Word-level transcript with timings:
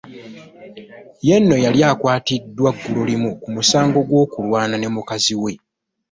Ye 1.27 1.35
nno 1.39 1.55
yali 1.63 1.79
yakwatiddwa 1.83 2.69
ggulolimu 2.75 3.29
ku 3.41 3.47
musango 3.55 3.99
gw'okulwana 4.07 4.75
ne 4.77 4.87
mukazi 4.95 5.35
we. 5.43 5.51